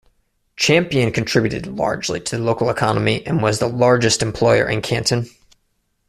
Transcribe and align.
Champion 0.55 1.11
contributed 1.11 1.67
largely 1.67 2.19
to 2.19 2.35
the 2.37 2.41
local 2.43 2.71
economy, 2.71 3.23
and 3.27 3.39
was 3.39 3.59
the 3.59 3.69
largest 3.69 4.23
employer 4.23 4.67
in 4.67 4.81
Canton. 4.81 5.29